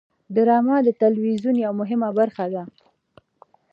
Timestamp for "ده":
2.53-2.63